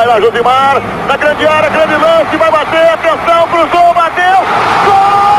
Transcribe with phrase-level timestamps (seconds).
[0.00, 0.80] Vai lá, Josimar.
[1.06, 2.34] Na grande área, grande lance.
[2.38, 2.88] Vai bater.
[2.88, 4.40] Atenção, cruzou, bateu.
[4.86, 5.30] Gol!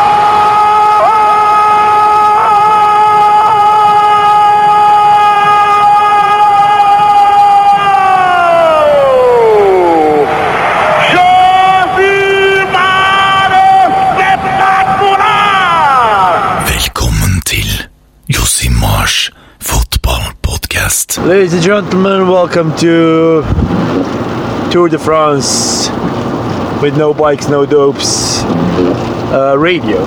[19.59, 21.19] Fotballpodkast.
[21.19, 23.43] Ladies and gentlemen, welcome to
[24.71, 25.89] Tour de France
[26.81, 28.41] with no bikes, no dopes
[29.33, 30.03] uh, radio.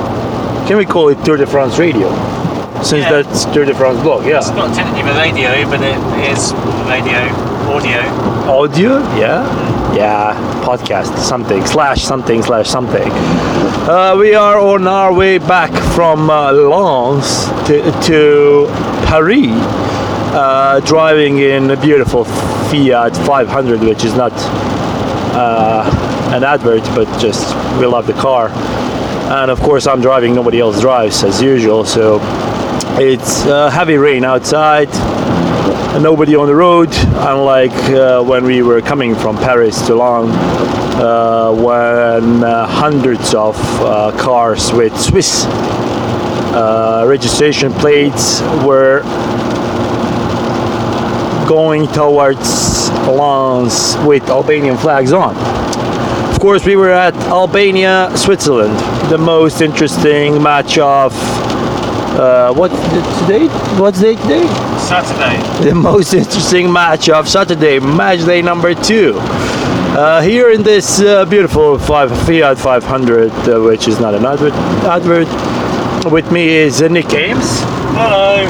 [0.66, 2.09] Can we call it Tour de France radio?
[2.83, 3.23] Since Yeah.
[3.23, 4.38] that's Tour de France blog, yeah.
[4.38, 5.98] It's not technically radio, but it
[6.33, 6.52] is
[6.88, 7.19] radio,
[7.69, 8.01] audio.
[8.51, 9.45] Audio, yeah,
[9.95, 13.10] yeah, podcast, something slash something slash something.
[13.87, 18.66] Uh, we are on our way back from uh, Lens to, to
[19.07, 19.46] Paris,
[20.35, 24.33] uh, driving in a beautiful Fiat 500, which is not
[25.34, 28.49] uh, an advert, but just we love the car.
[29.30, 32.18] And of course, I'm driving, nobody else drives as usual, so
[32.99, 34.88] it's uh, heavy rain outside
[35.95, 40.29] and nobody on the road, unlike uh, when we were coming from Paris to Lyon,
[41.01, 45.46] uh, when uh, hundreds of uh, cars with Swiss
[47.07, 49.02] registration plates were
[51.49, 52.74] going towards
[53.09, 55.37] Lens with Albanian flags on.
[56.32, 58.76] Of course, we were at Albania, Switzerland,
[59.10, 61.12] the most interesting match of
[62.18, 62.70] uh, what
[63.22, 63.48] today?
[63.78, 64.47] What's day today?
[64.78, 65.65] Saturday.
[65.69, 69.15] the most interesting match of Saturday, match day number two.
[69.97, 74.53] Uh, here in this uh, beautiful five, Fiat 500, uh, which is not an advert,
[74.84, 75.28] advert.
[76.12, 77.60] With me is uh, Nick Ames
[77.97, 78.44] Hello.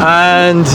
[0.00, 0.66] and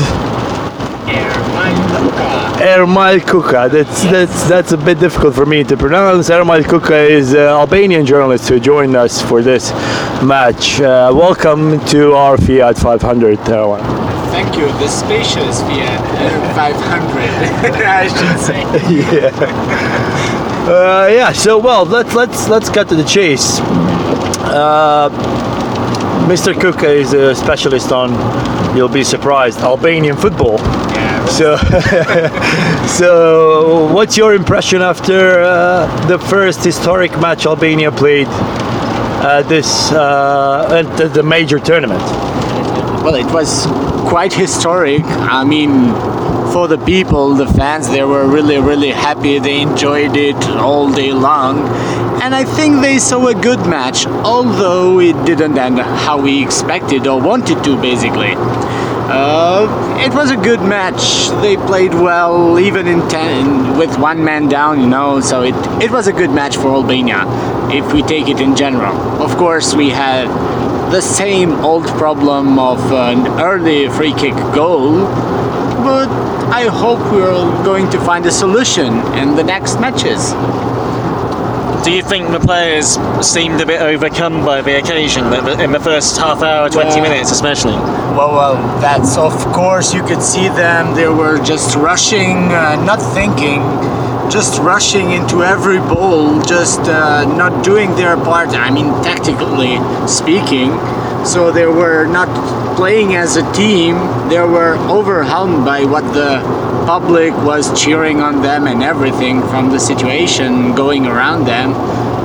[2.66, 3.70] Ermal Kuka.
[3.70, 6.32] That's that's that's a bit difficult for me to pronounce.
[6.32, 9.72] Ermal Kuka is an Albanian journalist who joined us for this
[10.24, 10.82] match.
[10.82, 13.80] Uh, welcome to our Fiat 500, Ermal.
[14.32, 14.66] Thank you.
[14.80, 16.02] The spacious Fiat
[16.56, 18.62] 500, I should say.
[19.14, 19.30] yeah.
[20.68, 21.32] Uh, yeah.
[21.34, 23.60] So well, let's let's let's cut to the chase.
[24.42, 25.10] Uh,
[26.28, 26.60] Mr.
[26.60, 28.10] Kuka is a specialist on,
[28.76, 30.58] you'll be surprised, Albanian football.
[30.58, 31.15] Yeah.
[31.28, 31.58] So,
[32.88, 40.68] so what's your impression after uh, the first historic match Albania played uh, this uh,
[40.72, 42.02] at the, the major tournament?
[43.04, 43.66] Well, it was
[44.08, 45.04] quite historic.
[45.04, 45.94] I mean,
[46.54, 49.40] for the people, the fans, they were really, really happy.
[49.40, 51.68] They enjoyed it all day long.
[52.24, 57.08] And I think they saw a good match, although it didn't end how we expected
[57.08, 58.36] or wanted to, basically.
[59.18, 59.66] Uh,
[60.06, 61.30] it was a good match.
[61.42, 65.22] They played well, even in ten with one man down, you know.
[65.22, 67.24] So it it was a good match for Albania,
[67.72, 68.94] if we take it in general.
[69.22, 70.28] Of course, we had
[70.92, 75.06] the same old problem of an early free kick goal,
[75.88, 76.10] but
[76.62, 80.34] I hope we're going to find a solution in the next matches.
[81.86, 85.32] Do you think the players seemed a bit overcome by the occasion
[85.62, 87.02] in the first half hour, 20 Yeah.
[87.04, 87.74] minutes especially?
[88.18, 90.96] Well, well, that's of course you could see them.
[90.96, 93.62] They were just rushing, uh, not thinking,
[94.30, 98.50] just rushing into every ball, just uh, not doing their part.
[98.58, 100.72] I mean, tactically speaking.
[101.24, 102.30] So they were not
[102.76, 103.94] playing as a team.
[104.30, 106.42] They were overwhelmed by what the
[106.86, 111.74] public was cheering on them and everything from the situation going around them.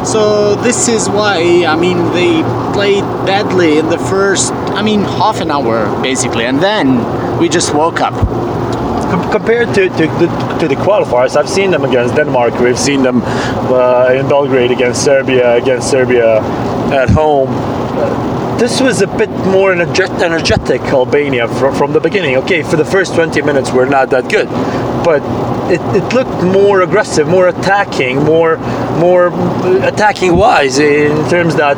[0.04, 5.40] So this is why I mean they played badly in the first I mean half
[5.40, 8.14] an hour basically and then we just woke up.
[9.10, 10.28] Com- compared to, to, the,
[10.60, 12.60] to the qualifiers, I've seen them against Denmark.
[12.60, 16.38] We've seen them uh, in Belgrade against Serbia, against Serbia
[16.92, 17.48] at home.
[17.50, 22.36] Uh, this was a bit more energet- energetic Albania from, from the beginning.
[22.36, 24.48] Okay, for the first 20 minutes, we're not that good,
[25.02, 25.22] but
[25.72, 28.58] it, it looked more aggressive, more attacking, more
[28.98, 29.28] more
[29.82, 31.76] attacking wise in terms that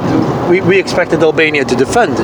[0.51, 2.17] we, we expected Albania to defend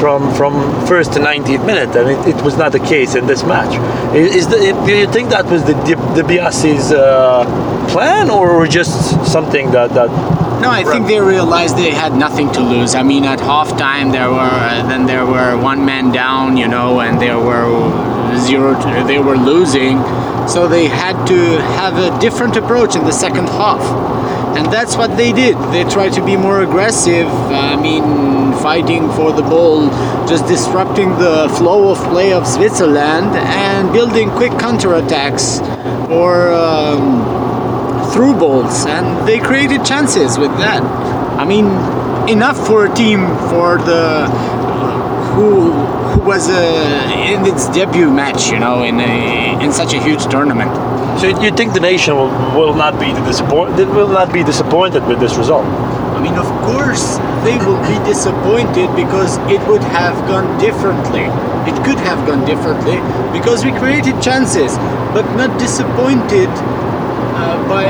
[0.00, 0.52] from from
[0.88, 3.72] first to 19th minute, and it, it was not the case in this match.
[4.12, 7.44] Is, is the, do you think that was the De Biasi's uh,
[7.92, 10.10] plan, or just something that that
[10.60, 12.94] No, I think they realized they had nothing to lose.
[12.94, 17.00] I mean, at halftime there were uh, then there were one man down, you know,
[17.00, 17.66] and there were
[18.36, 18.74] zero.
[18.78, 19.96] To, they were losing,
[20.46, 21.40] so they had to
[21.80, 23.80] have a different approach in the second half,
[24.54, 25.56] and that's what they did.
[25.72, 27.28] They tried to be more aggressive.
[27.28, 29.88] I mean, fighting for the ball,
[30.28, 35.58] just disrupting the flow of play of Switzerland, and building quick counterattacks
[36.10, 36.52] or.
[36.52, 37.49] Um,
[38.12, 40.82] through balls, and they created chances with that.
[41.38, 41.66] I mean,
[42.28, 44.28] enough for a team for the
[45.34, 45.72] who
[46.10, 50.26] who was uh, in its debut match, you know, in a, in such a huge
[50.26, 50.70] tournament.
[51.20, 53.88] So you think the nation will, will not be disappointed?
[53.88, 55.64] Will not be disappointed with this result?
[55.64, 61.24] I mean, of course, they will be disappointed because it would have gone differently.
[61.70, 62.98] It could have gone differently
[63.32, 64.76] because we created chances,
[65.14, 66.89] but not disappointed uh,
[67.68, 67.84] by,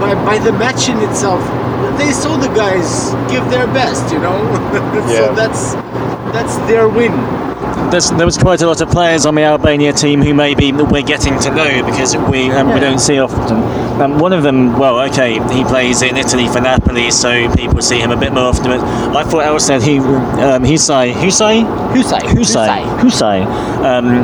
[0.00, 1.42] by by the match in itself.
[1.98, 4.38] They saw the guys give their best, you know.
[5.02, 5.26] Yeah.
[5.26, 5.74] so that's
[6.32, 7.12] that's their win.
[7.90, 11.02] There's, there was quite a lot of players on the Albania team who maybe we're
[11.02, 13.58] getting to know because we um, we don't see often.
[14.00, 17.98] Um, one of them, well, okay, he plays in Italy for Napoli, so people see
[18.00, 18.64] him a bit more often.
[18.64, 18.80] But
[19.16, 23.46] I thought Elseid, he, um, Hysaj, Hysaj, Hysaj, Hysaj, Hysaj,
[23.84, 24.22] um,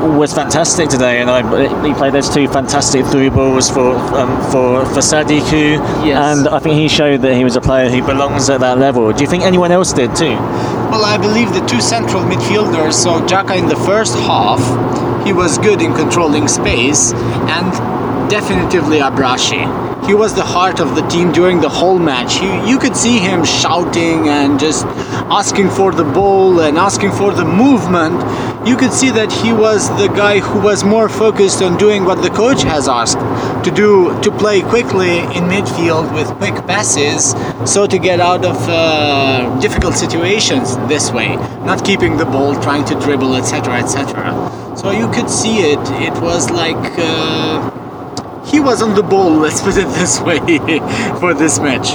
[0.00, 1.40] was fantastic today, and I,
[1.86, 6.38] he played those two fantastic through balls for um, for for Sadiku, Yes.
[6.38, 9.12] and I think he showed that he was a player who belongs at that level.
[9.12, 10.36] Do you think anyone else did too?
[10.90, 14.60] Well, I believe the two central midfielders, so Xhaka in the first half,
[15.24, 19.66] he was good in controlling space, and definitively Abrashi.
[20.10, 22.42] He was the heart of the team during the whole match.
[22.42, 24.84] You, you could see him shouting and just
[25.30, 28.18] asking for the ball and asking for the movement.
[28.66, 32.22] You could see that he was the guy who was more focused on doing what
[32.22, 33.20] the coach has asked
[33.64, 38.56] to do to play quickly in midfield with quick passes, so to get out of
[38.68, 44.76] uh, difficult situations this way, not keeping the ball, trying to dribble, etc., etc.
[44.76, 45.78] So you could see it.
[46.02, 47.79] It was like uh,
[48.44, 49.30] he was on the ball.
[49.46, 50.38] Let's put it this way
[51.18, 51.94] for this match.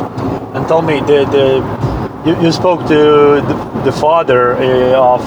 [0.56, 5.22] And tell me, the, the you, you spoke to the, the father uh, of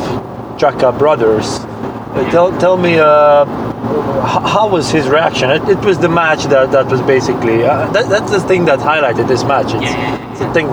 [0.58, 1.60] Xhaka brothers.
[1.60, 3.44] Uh, tell, tell me, uh,
[4.24, 5.50] how was his reaction?
[5.50, 8.80] It, it was the match that, that was basically uh, that, that's the thing that
[8.80, 9.66] highlighted this match.
[9.74, 10.66] It's, it's the thing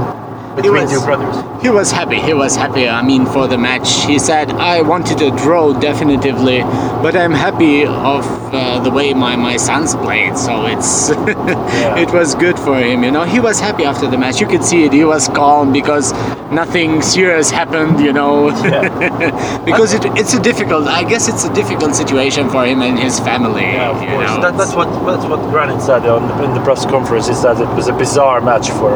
[0.56, 1.36] between was- brothers.
[1.62, 2.19] He was happy.
[2.19, 2.88] He was happy.
[2.88, 6.62] I mean, for the match, he said, "I wanted a draw definitively,
[7.02, 8.24] but I'm happy of
[8.54, 10.38] uh, the way my, my sons played.
[10.38, 11.10] So it's
[12.04, 13.04] it was good for him.
[13.04, 14.40] You know, he was happy after the match.
[14.40, 14.94] You could see it.
[14.94, 16.13] He was calm because
[16.52, 18.00] nothing serious happened.
[18.00, 18.51] You know,
[19.66, 20.88] because it, it's a difficult.
[20.88, 23.63] I guess it's a difficult situation for him and his family.
[23.63, 24.28] Yeah, of you course.
[24.28, 24.42] know.
[24.42, 27.28] That, that's what that's what Granit said on the, in the press conference.
[27.28, 28.94] Is that it was a bizarre match for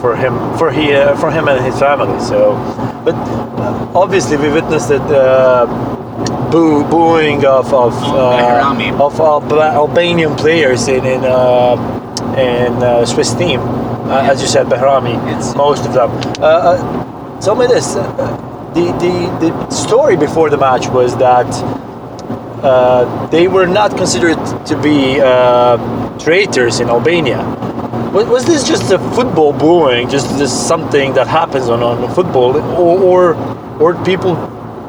[0.00, 2.18] for him for he uh, for him and his family.
[2.20, 2.54] So,
[3.04, 5.02] but uh, obviously we witnessed it.
[5.02, 5.66] Uh,
[6.50, 8.46] boo, booing of of, uh,
[9.00, 11.76] of Alba- Albanian players in in uh,
[12.36, 16.10] in uh, Swiss team, uh, as you said, Behrami, It's- most of them.
[16.40, 18.02] Uh, uh, tell me this: uh,
[18.74, 19.14] the, the
[19.50, 21.46] the story before the match was that
[22.62, 25.76] uh, they were not considered to be uh,
[26.18, 27.40] traitors in Albania.
[28.12, 32.56] Was, was this just a football booing, just just something that happens on, on football,
[32.56, 33.34] or, or
[33.80, 34.34] or people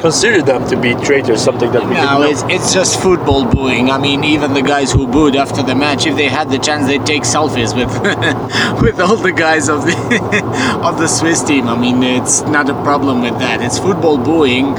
[0.02, 3.92] consider them to be traitors, something that we No, it's, it's just football booing.
[3.92, 6.88] I mean, even the guys who booed after the match, if they had the chance,
[6.88, 7.92] they'd take selfies with
[8.82, 9.94] with all the guys of the
[10.84, 11.68] of the Swiss team.
[11.68, 13.62] I mean, it's not a problem with that.
[13.62, 14.76] It's football booing.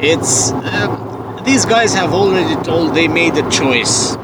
[0.00, 4.16] It's um, these guys have already told they made a choice,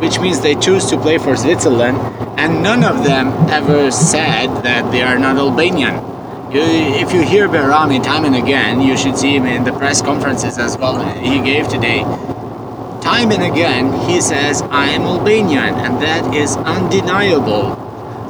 [0.00, 1.98] which means they choose to play for Switzerland,
[2.38, 6.02] and none of them ever said that they are not Albanian.
[6.50, 10.56] If you hear Behrami time and again, you should see him in the press conferences
[10.58, 12.02] as well he gave today.
[13.02, 17.83] Time and again, he says, I am Albanian, and that is undeniable.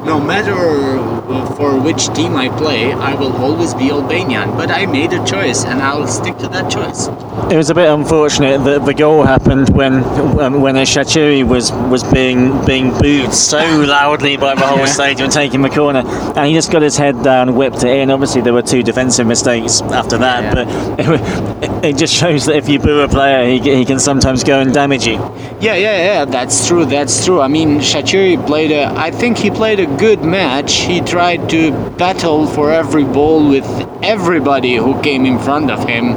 [0.05, 0.55] No matter
[0.99, 4.51] uh, for which team I play, I will always be Albanian.
[4.51, 7.09] But I made a choice, and I'll stick to that choice.
[7.51, 10.05] It was a bit unfortunate that the goal happened when
[10.41, 13.59] um, when Shaqiri was was being being booed so
[13.89, 14.85] loudly by the whole Yeah.
[14.99, 16.03] stadium, taking the corner,
[16.37, 18.11] and he just got his head down, whipped it in.
[18.11, 20.55] Obviously, there were two defensive mistakes after that, Yeah.
[20.55, 23.99] but it, wa- it just shows that if you boo a player, he, he can
[23.99, 25.15] sometimes go and damage you.
[25.61, 26.25] Yeah, yeah, yeah.
[26.25, 26.85] That's true.
[26.85, 27.41] That's true.
[27.41, 28.87] I mean, Shaqiri played a.
[28.87, 30.73] I think he played a good match.
[30.75, 33.67] He tried to battle for every ball with
[34.03, 36.15] everybody who came in front of him.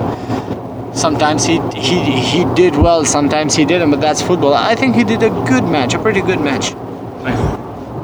[0.93, 3.05] Sometimes he he he did well.
[3.05, 3.91] Sometimes he didn't.
[3.91, 4.53] But that's football.
[4.53, 5.93] I think he did a good match.
[5.93, 6.74] A pretty good match.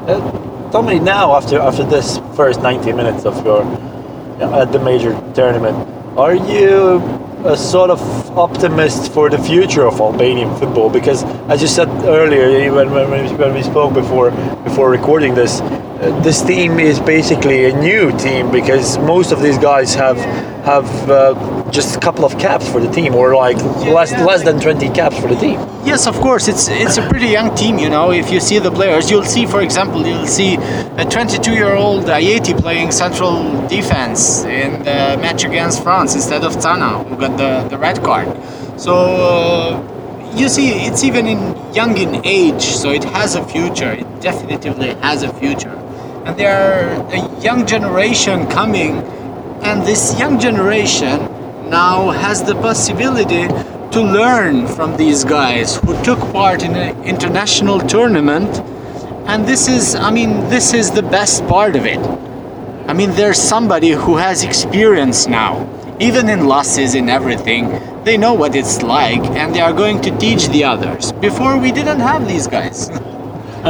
[0.06, 4.78] Uh, tell me now, after after this first 90 minutes of your uh, at the
[4.78, 5.76] major tournament,
[6.18, 8.00] are you a sort of
[8.38, 10.88] optimist for the future of Albanian football?
[10.90, 14.30] Because as you said earlier, when, when, we- when we spoke before
[14.64, 15.60] before recording this,
[16.22, 20.18] this team is basically a new team because most of these guys have
[20.64, 24.58] have uh, just a couple of caps for the team or like less less than
[24.60, 25.58] 20 caps for the team.
[25.84, 26.48] Yes, of course.
[26.48, 27.78] It's it's a pretty young team.
[27.78, 32.04] You know, if you see the players, you'll see, for example, you'll see a 22-year-old
[32.04, 37.68] Ajeti playing central defense in the match against France instead of Cana, who got the,
[37.68, 38.28] the red card.
[38.80, 39.94] So uh,
[40.36, 41.38] you see, it's even in
[41.74, 43.92] young in age, so it has a future.
[43.92, 45.73] It definitely has a future,
[46.24, 48.98] and there are a young generation coming,
[49.62, 51.18] and this young generation
[51.68, 53.46] now has the possibility
[53.92, 58.50] to learn from these guys who took part in an international tournament.
[59.26, 62.00] And this is i mean this is the best part of it.
[62.88, 65.68] I mean there's somebody who has experience now
[66.00, 67.80] even in losses and everything.
[68.04, 71.12] They know what it's like and they are going to teach the others.
[71.12, 72.90] Before we didn't have these guys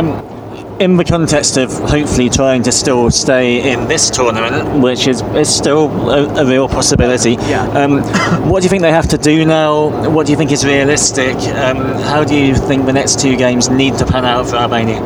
[0.81, 5.55] in the context of hopefully trying to still stay in this tournament, which is, is
[5.55, 7.33] still a, a real possibility.
[7.33, 7.63] Yeah.
[7.69, 8.03] Um,
[8.49, 10.09] what do you think they have to do now?
[10.11, 11.37] What do you think is realistic?
[11.37, 15.01] Um, how do you think the next two games need to pan out for Albania?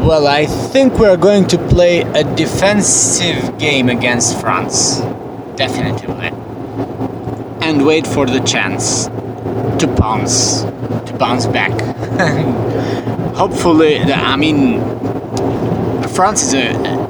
[0.00, 5.00] well i think we're going to play a defensive game against france
[5.56, 6.28] definitely,
[7.60, 9.04] and wait for the chance
[9.78, 10.62] to bounce
[11.04, 11.70] to bounce back
[13.40, 13.96] hopefully
[14.32, 14.80] i mean
[16.16, 16.66] france is a,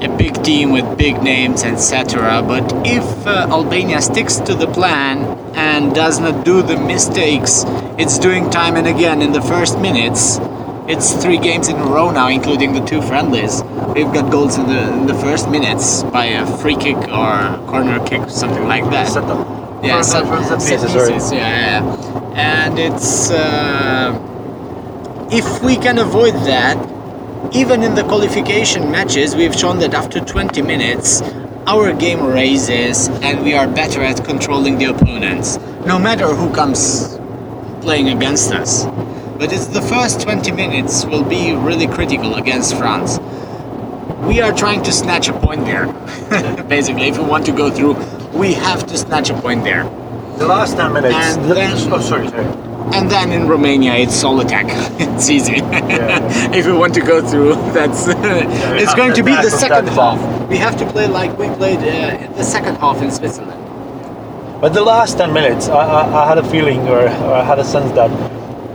[0.08, 5.16] a big team with big names etc but if uh, albania sticks to the plan
[5.56, 7.64] and does not do the mistakes
[7.99, 10.38] it's doing time and again in the first minutes
[10.87, 13.62] it's three games in a row now including the two friendlies
[13.94, 17.34] we've got goals in the, in the first minutes by a free kick or
[17.70, 19.84] corner kick something like that Set up.
[19.84, 21.12] yeah, set, set set pieces, sorry.
[21.12, 22.32] pieces, yeah, yeah.
[22.34, 24.12] And it's uh,
[25.32, 26.76] if we can avoid that,
[27.54, 31.22] even in the qualification matches, we've shown that after 20 minutes,
[31.66, 35.56] our game raises and we are better at controlling the opponents,
[35.87, 37.18] no matter who comes
[37.80, 38.84] playing against us.
[39.38, 43.18] But it's the first 20 minutes will be really critical against France.
[44.26, 45.87] We are trying to snatch a point there.
[46.68, 47.94] Basically, if we want to go through,
[48.38, 49.84] we have to snatch a point there.
[50.38, 51.14] The last 10 minutes.
[51.14, 52.70] And then- oh, sorry, sorry.
[52.92, 54.66] And then in Romania, it's sole attack.
[55.00, 55.56] it's easy.
[56.56, 60.49] if we want to go through, that's it's going to be the second half.
[60.49, 63.60] We have to play like we played uh, the second half in Switzerland.
[64.60, 67.58] But the last 10 minutes, I, I, I had a feeling or, or I had
[67.58, 68.10] a sense that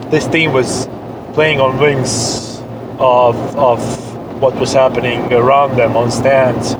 [0.09, 0.87] this team was
[1.33, 2.59] playing on wings
[2.97, 6.73] of, of what was happening around them on stands,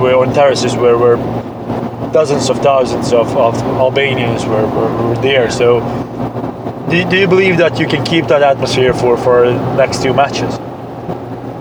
[0.00, 1.16] where on terraces where were
[2.12, 5.50] dozens of thousands of, of Albanians were, were, were there.
[5.50, 5.80] So,
[6.90, 9.44] do, do you believe that you can keep that atmosphere for, for
[9.76, 10.58] next two matches?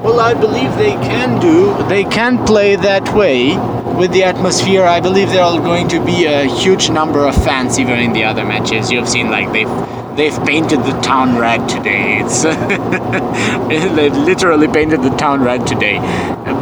[0.06, 1.76] Well, I believe they can do.
[1.88, 3.58] They can play that way
[3.98, 4.84] with the atmosphere.
[4.84, 8.24] I believe there are going to be a huge number of fans even in the
[8.24, 8.92] other matches.
[8.92, 12.20] You've seen like they've they've painted the town red today.
[12.20, 12.44] It's
[13.96, 15.98] they've literally painted the town red today.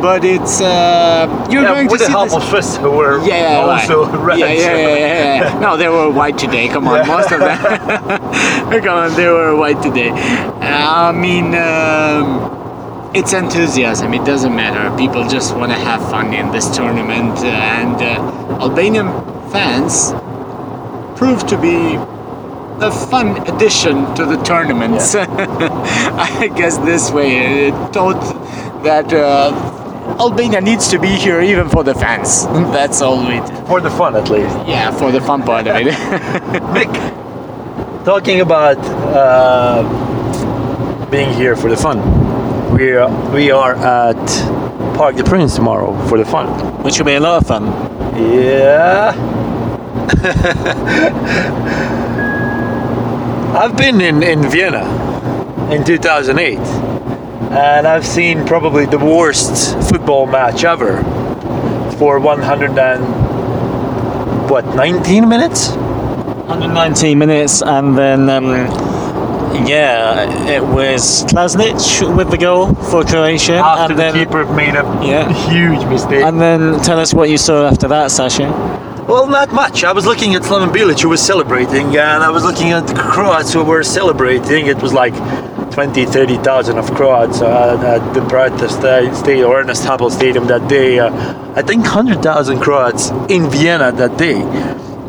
[0.03, 2.91] But it's uh, you're Yeah, going with to the see help this- of us who
[2.91, 4.25] were yeah, yeah, also right.
[4.27, 4.39] red.
[4.39, 5.59] Yeah, yeah, yeah, yeah, yeah.
[5.65, 6.67] No, they were white today.
[6.67, 7.57] Come on, most of them.
[8.83, 10.09] Come on, they were white today.
[10.11, 14.13] I mean, um, it's enthusiasm.
[14.13, 14.83] It doesn't matter.
[14.97, 19.07] People just want to have fun in this tournament, and uh, Albanian
[19.53, 20.11] fans
[21.17, 21.95] proved to be
[22.89, 25.15] a fun addition to the tournaments.
[25.15, 28.19] I guess this way it taught
[28.83, 29.51] that uh,
[30.19, 32.45] Albania needs to be here even for the fans.
[32.71, 33.65] That's all we do.
[33.65, 34.55] For the fun, at least.
[34.67, 35.85] Yeah, for the fun part of it.
[36.73, 36.89] Nick,
[38.05, 39.83] talking about uh,
[41.09, 41.99] being here for the fun,
[42.75, 44.15] we are, we are at
[44.95, 46.47] Parc des Princes tomorrow for the fun.
[46.83, 47.65] Which will be a lot of fun.
[48.15, 49.13] Yeah.
[53.55, 54.83] I've been in, in Vienna
[55.71, 56.57] in 2008
[57.55, 61.01] and I've seen probably the worst football match ever
[61.97, 68.45] for 100 and what 19 minutes 119 minutes, and then um,
[69.65, 74.75] yeah, it was Klasnic with the goal for Croatia, after and the then keeper made
[74.75, 75.31] a Yeah.
[75.49, 76.23] huge mistake.
[76.23, 78.49] and then tell us what you saw after that, Sasha.
[79.07, 79.83] Well, not much.
[79.83, 82.93] I was looking at Slaven Bilic who was celebrating, and I was looking at the
[82.95, 84.67] Croats who were celebrating.
[84.67, 85.13] It was like
[85.73, 90.67] 20, 30,000 of Croats uh, at the Bratislava sta- Stadium or Ernst Happel Stadium that
[90.69, 90.99] day.
[90.99, 91.09] Uh,
[91.55, 94.41] I think 100,000 Croats in Vienna that day.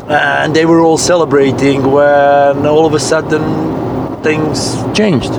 [0.07, 5.31] And they were all celebrating when all of a sudden things changed.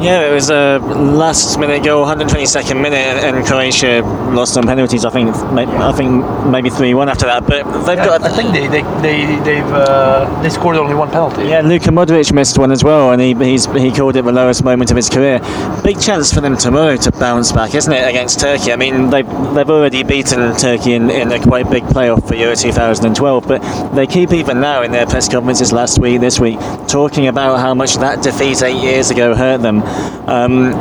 [0.00, 4.02] Yeah, it was a last minute goal, 122nd minute, and Croatia
[4.34, 5.06] lost on penalties.
[5.06, 7.46] I think, I think maybe three one after that.
[7.46, 8.22] But they've got.
[8.22, 11.44] I think they they they they've uh, they scored only one penalty.
[11.44, 14.62] Yeah, Luka Modric missed one as well, and he he's, he called it the lowest
[14.62, 15.40] moment of his career.
[15.82, 18.72] Big chance for them tomorrow to bounce back, isn't it, against Turkey?
[18.72, 22.54] I mean, they've they've already beaten Turkey in, in a quite big playoff for Euro
[22.54, 27.28] 2012, but they keep even now in their press conferences last week, this week, talking
[27.28, 29.85] about how much that defeat eight years ago hurt them.
[30.28, 30.74] Um,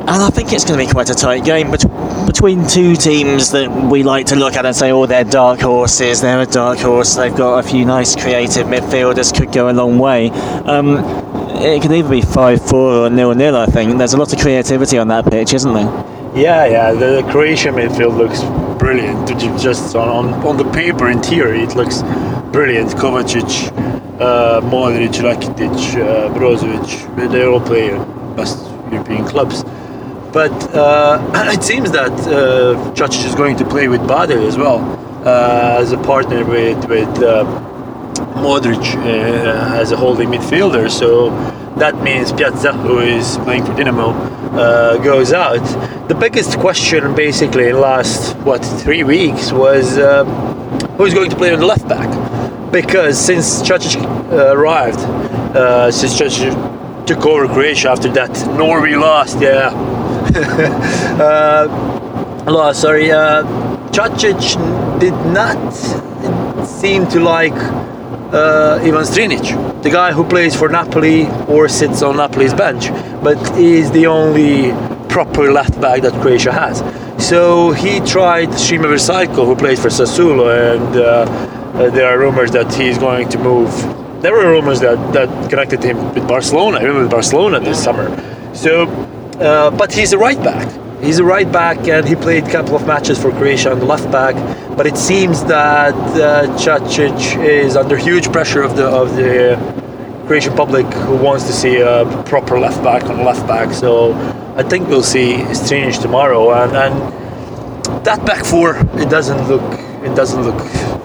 [0.00, 3.52] and I think it's going to be quite a tight game bet- between two teams
[3.52, 6.78] that we like to look at and say, oh, they're dark horses, they're a dark
[6.78, 10.30] horse, they've got a few nice creative midfielders, could go a long way.
[10.30, 10.96] Um,
[11.62, 13.98] it could either be 5 4 or nil nil, I think.
[13.98, 15.84] There's a lot of creativity on that pitch, isn't there?
[16.34, 16.92] Yeah, yeah.
[16.92, 18.40] The Croatian midfield looks
[18.78, 19.28] brilliant.
[19.60, 22.02] Just on, on, on the paper, in theory, it looks
[22.52, 22.90] brilliant.
[22.90, 23.70] Kovacic,
[24.20, 28.58] uh, Modric, Rakitic, uh, Brozovic, they all play in best
[28.92, 29.64] European clubs.
[30.32, 31.20] But uh,
[31.52, 34.78] it seems that uh, is going to play with Badelj as well
[35.24, 37.44] uh, as a partner with with uh,
[38.36, 40.90] Modric uh, as a holding midfielder.
[40.90, 41.30] So
[41.76, 45.64] that means Pjaca, who is playing for Dinamo, goes out.
[46.08, 50.24] The biggest question, basically, in last what three weeks was uh,
[50.96, 52.08] who's going to play on the left back,
[52.72, 54.98] because since Cacic uh, arrived,
[55.56, 56.52] uh, since Cacic
[57.06, 59.70] took over Croatia after that Norway lost, yeah,
[61.20, 61.66] uh,
[62.46, 62.82] lost.
[62.82, 63.42] Sorry, uh,
[65.00, 65.72] did not
[66.66, 67.52] seem to like
[68.32, 72.90] uh, Ivan Strinic, the guy who plays for Napoli or sits on Napoli's bench,
[73.22, 74.72] but is the only
[75.08, 76.78] proper left back that Croatia has.
[77.26, 82.50] So he tried Sime Vrsaljko, who plays for Sassuolo, and uh, uh, there are rumors
[82.50, 83.70] that he's going to move.
[84.20, 88.06] There were rumors that, that connected him with Barcelona, even with Barcelona this summer.
[88.54, 88.84] So,
[89.40, 90.68] uh, but he's a right back.
[91.00, 93.86] He's a right back, and he played a couple of matches for Croatia on the
[93.86, 94.34] left back.
[94.76, 99.56] But it seems that uh, Cacic is under huge pressure of the of the
[100.26, 103.72] Croatian public, who wants to see a proper left back on left back.
[103.72, 104.12] So
[104.56, 109.62] I think we'll see Strinic tomorrow, and, and that back four it doesn't look
[110.04, 110.99] it doesn't look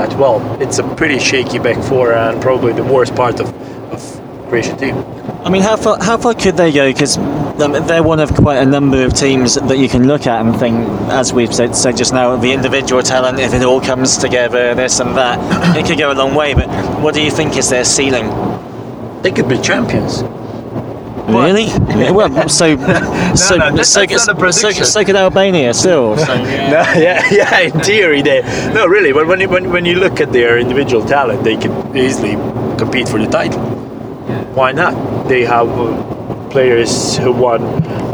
[0.00, 0.40] that well.
[0.62, 3.48] It's a pretty shaky back four, and probably the worst part of
[3.92, 4.00] of
[4.48, 4.96] Croatian team.
[5.44, 6.90] I mean, how far how far could they go?
[6.92, 10.40] Because um, they're one of quite a number of teams that you can look at
[10.40, 10.76] and think,
[11.10, 15.00] as we've said, said just now, the individual talent, if it all comes together, this
[15.00, 15.38] and that,
[15.76, 16.54] it could go a long way.
[16.54, 16.68] But
[17.00, 18.28] what do you think is their ceiling?
[19.22, 20.22] They could be champions.
[21.32, 21.66] Really?
[22.00, 22.76] Yeah, well, so
[23.34, 24.84] so no, so, that's so, not a so, prediction.
[24.84, 26.16] so could Albania still.
[26.16, 26.70] So, yeah.
[26.70, 27.60] No, yeah, yeah.
[27.60, 28.40] In theory, they
[28.72, 29.12] no, really.
[29.12, 32.36] But when you, when when you look at their individual talent, they could easily
[32.78, 33.60] compete for the title.
[34.54, 35.28] Why not?
[35.28, 37.62] They have uh, players who won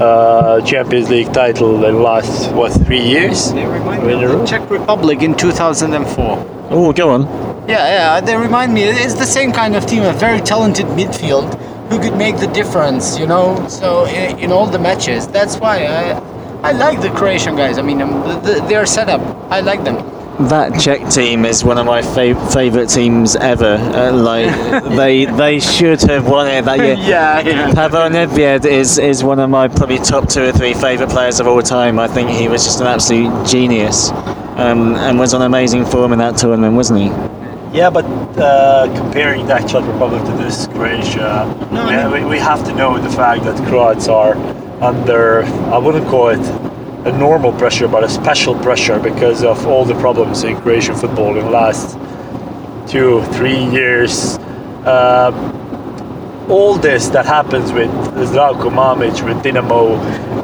[0.00, 3.52] uh, Champions League title in the last what three years?
[3.52, 6.68] They remind In me of the Czech Republic in 2004.
[6.70, 7.22] Oh, go on.
[7.68, 8.84] Yeah, yeah, they remind me.
[8.84, 13.18] It's the same kind of team, a very talented midfield who could make the difference,
[13.18, 13.66] you know.
[13.68, 16.12] So in, in all the matches, that's why I,
[16.62, 17.78] I like the Croatian guys.
[17.78, 19.20] I mean, um, the, the, their setup,
[19.50, 19.96] I like them.
[20.48, 23.76] That Czech team is one of my fav- favourite teams ever.
[23.76, 24.50] Uh, like
[24.96, 26.94] they they should have won it that year.
[26.98, 27.72] yeah, yeah.
[27.72, 31.46] Pavel Nedved is, is one of my probably top two or three favourite players of
[31.46, 31.98] all time.
[31.98, 34.10] I think he was just an absolute genius
[34.56, 37.35] um, and was on amazing form in that tournament, wasn't he?
[37.76, 38.06] Yeah, but
[38.38, 42.74] uh, comparing that Czech Republic to this Croatia, No, we, I we, we have to
[42.74, 44.34] know the fact that Croats are
[44.82, 46.40] under, I wouldn't call it
[47.06, 51.36] a normal pressure, but a special pressure because of all the problems in Croatian football
[51.36, 51.98] in the last
[52.90, 54.38] two, three years.
[54.86, 55.30] Uh,
[56.48, 59.98] all this that happens with Zdravko Mamic, with Dinamo,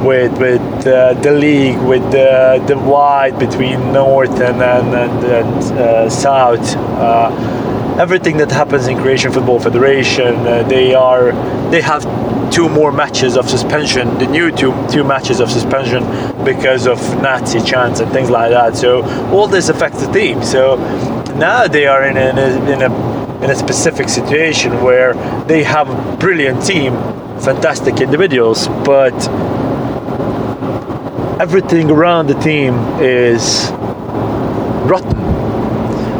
[0.04, 6.10] with with uh, the league, with the divide between north and and, and, and uh,
[6.10, 11.32] south, uh, everything that happens in Croatian Football Federation, uh, they are
[11.70, 12.02] they have
[12.52, 16.02] two more matches of suspension, the new two two matches of suspension
[16.44, 18.76] because of Nazi chants and things like that.
[18.76, 20.42] So all this affects the team.
[20.42, 20.76] So
[21.36, 22.28] now they are in a,
[22.70, 23.11] in a,
[23.42, 25.14] in a specific situation where
[25.46, 26.92] they have a brilliant team,
[27.40, 29.12] fantastic individuals, but
[31.40, 33.70] everything around the team is
[34.88, 35.22] rotten.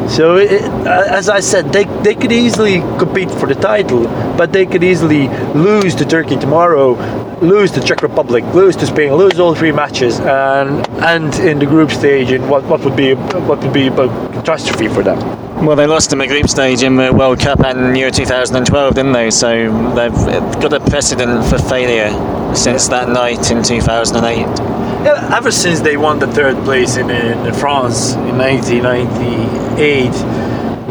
[0.09, 4.03] So, it, as I said, they, they could easily compete for the title,
[4.37, 6.95] but they could easily lose to Turkey tomorrow,
[7.41, 11.67] lose to Czech Republic, lose to Spain, lose all three matches, and and in the
[11.67, 15.19] group stage, in what, what would be what would be a catastrophe for them.
[15.63, 19.13] Well, they lost in the group stage in the World Cup and Euro 2012, didn't
[19.13, 19.31] they?
[19.31, 19.49] So
[19.95, 20.13] they've
[20.61, 22.11] got a precedent for failure
[22.57, 24.39] since that night in 2008.
[24.41, 30.09] Yeah, ever since they won the third place in, uh, in France in 1998,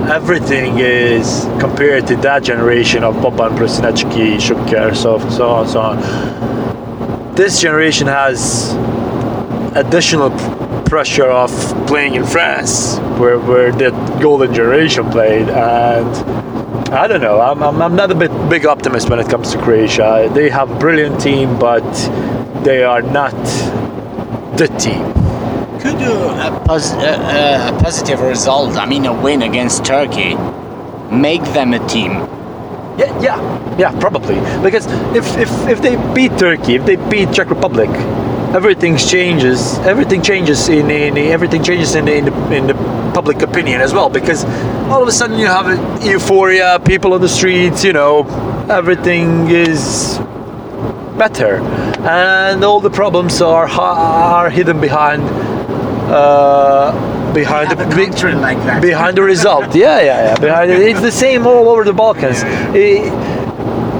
[0.09, 7.35] everything is compared to that generation of Boban, Prosinecki, Suker, so, so on, so on.
[7.35, 8.73] This generation has
[9.75, 10.29] additional
[10.91, 11.49] pressure of
[11.87, 16.13] playing in France, where, where the golden generation played, and
[16.93, 17.39] I don't know.
[17.39, 20.29] I'm, I'm, I'm not a bit big optimist when it comes to Croatia.
[20.33, 21.89] They have a brilliant team, but
[22.65, 23.31] they are not
[24.57, 25.01] the team.
[25.79, 30.35] Could uh, a, pos- uh, a positive result, I mean a win against Turkey,
[31.09, 32.11] make them a team?
[32.99, 34.35] Yeah, yeah, yeah, probably.
[34.61, 37.89] Because if, if, if they beat Turkey, if they beat Czech Republic,
[38.55, 39.77] everything changes.
[39.79, 42.73] Everything changes in, in everything changes in, in, the, in the
[43.13, 44.09] public opinion as well.
[44.09, 44.43] Because
[44.89, 48.23] all of a sudden you have euphoria, people on the streets, you know,
[48.69, 50.19] everything is
[51.17, 51.57] better,
[52.07, 55.21] and all the problems are are hidden behind.
[56.11, 56.91] Uh,
[57.33, 58.81] behind the country like that.
[58.81, 62.43] behind the result yeah yeah yeah behind it's the same all over the balkans
[62.75, 63.07] Eh,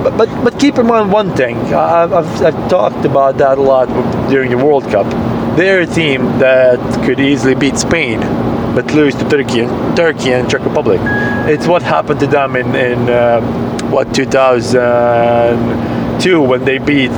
[0.03, 1.57] but, but but keep in mind one thing.
[1.73, 3.87] I- I've, I've, talked about that a lot
[4.29, 5.05] during the world cup.
[5.57, 8.19] They're a team that could easily beat spain
[8.73, 11.01] but lose to turkey and turkey and czech republic.
[11.47, 13.43] It's what happened to them in in um,
[13.91, 17.11] what 2002 when they beat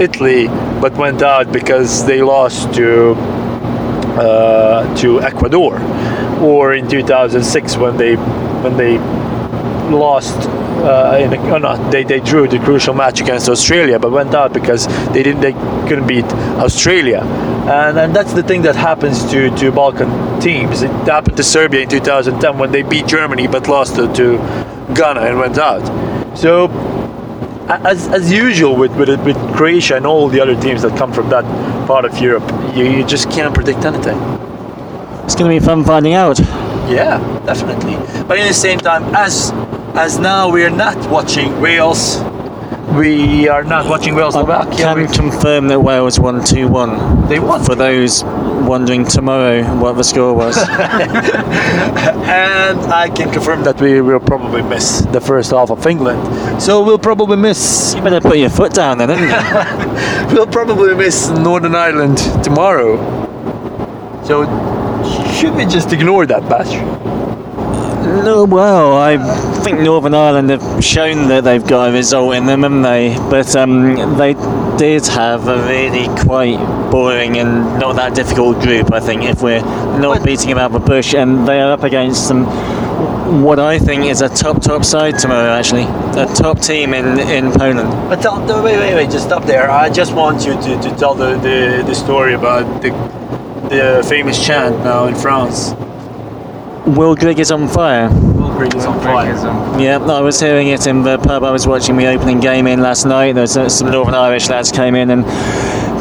[0.00, 0.48] italy
[0.80, 3.16] but went out because they lost to
[4.18, 5.80] uh, to Ecuador,
[6.40, 8.16] or in 2006 when they
[8.62, 8.98] when they
[9.90, 10.48] lost.
[10.82, 14.34] Uh, in a, or not, they, they drew the crucial match against Australia, but went
[14.34, 15.52] out because they didn't they
[15.88, 16.24] couldn't beat
[16.58, 17.20] Australia,
[17.70, 20.82] and and that's the thing that happens to, to Balkan teams.
[20.82, 24.38] It happened to Serbia in 2010 when they beat Germany but lost to, to
[24.94, 25.86] Ghana and went out.
[26.36, 26.66] So
[27.68, 31.28] as, as usual with, with with Croatia and all the other teams that come from
[31.30, 31.44] that
[31.86, 32.44] part of Europe,
[32.76, 34.18] you, you just can't predict anything.
[35.24, 36.40] It's going to be fun finding out.
[36.90, 37.94] Yeah, definitely.
[38.24, 39.52] But in the same time, as
[39.94, 42.18] as now we are not watching Wales,
[42.96, 44.76] we are not watching Wales I Slovakia.
[44.84, 47.28] can we- confirm that Wales won 2 1.
[47.28, 47.62] They won.
[47.64, 50.56] For those wondering tomorrow what the score was.
[52.28, 56.20] and I can confirm that we will probably miss the first half of England.
[56.62, 59.34] So we'll probably miss you better put your foot down then, didn't you?
[60.34, 62.98] we'll probably miss Northern Ireland tomorrow.
[64.24, 64.44] So
[65.34, 66.72] should we just ignore that match?
[68.12, 69.16] No, well, I
[69.62, 73.16] think Northern Ireland have shown that they've got a result in them, haven't they?
[73.30, 74.34] But um, they
[74.76, 76.58] did have a really quite
[76.90, 80.78] boring and not that difficult group, I think, if we're not But- beating about the
[80.78, 81.14] bush.
[81.14, 82.44] And they are up against some,
[83.42, 85.84] what I think is a top, top side tomorrow, actually.
[86.20, 87.88] A top team in, in Poland.
[88.10, 89.70] But tell, wait, wait, wait, just stop there.
[89.70, 92.90] I just want you to, to tell the, the, the story about the,
[93.70, 95.72] the famous chant now in France.
[96.86, 98.08] Will Grigg is on fire.
[98.10, 99.32] Will Grigg is on fire.
[99.80, 102.80] Yeah, I was hearing it in the pub I was watching the opening game in
[102.80, 103.32] last night.
[103.32, 105.24] There was uh, some Northern Irish lads came in and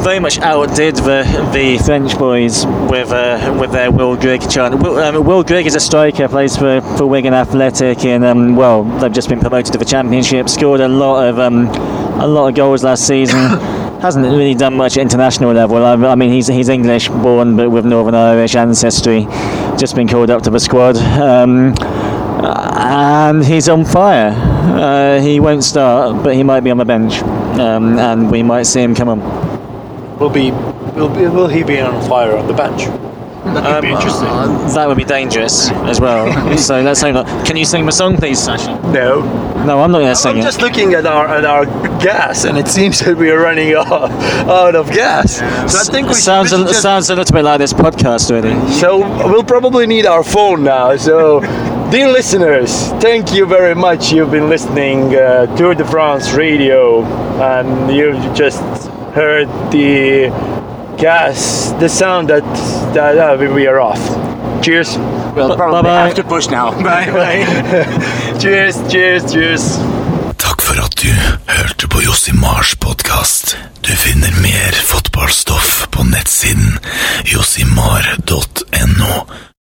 [0.03, 4.81] very much outdid the the French boys with uh, with their Will Grigg chant.
[4.81, 8.83] Will, um, Will Grigg is a striker, plays for, for Wigan Athletic, and um, well,
[8.83, 10.49] they've just been promoted to the Championship.
[10.49, 11.67] Scored a lot of um,
[12.19, 13.39] a lot of goals last season.
[14.01, 15.85] Hasn't really done much international level.
[15.85, 19.27] I, I mean, he's he's English born, but with Northern Irish ancestry.
[19.77, 20.97] Just been called up to the squad.
[20.97, 21.75] Um,
[22.43, 24.31] and he's on fire.
[24.31, 27.21] Uh, he won't start, but he might be on the bench,
[27.59, 29.19] um, and we might see him come on.
[30.17, 32.87] Will be will be will he be on fire on the bench?
[33.43, 34.27] That could be Um, interesting.
[34.27, 36.57] uh, that would be dangerous as well.
[36.57, 37.45] so let's hope not.
[37.45, 38.79] Can you sing the song, please, Sasha?
[38.91, 39.21] no.
[39.65, 40.43] No, I'm not going to sing I'm it.
[40.43, 41.65] just looking at our at our
[41.99, 44.09] gas, and it seems that we are running out,
[44.49, 45.35] out of gas.
[45.71, 48.55] So I think we sounds a, just- sounds a little bit like this podcast already.
[48.71, 48.99] So
[49.29, 50.95] we'll probably need our phone now.
[50.97, 51.41] So,
[51.91, 54.11] dear listeners, thank you very much.
[54.11, 57.03] You've been listening uh, Tour de France radio,
[57.39, 58.61] and you've just
[59.13, 60.29] heard the
[60.97, 62.43] gas, the sound that
[62.93, 63.99] that uh, we- we are off.
[64.61, 64.97] Cheers.
[65.35, 66.05] We'll probably bye-bye.
[66.07, 66.71] have to push now.
[66.83, 67.45] Bye bye.
[68.39, 69.77] cheers, cheers, cheers.
[70.37, 71.07] Takk for at du
[71.47, 73.57] hørte på Josimars podkast.
[73.81, 76.79] Du finner mer fotballstoff på nettsiden
[77.25, 79.25] josimar.no.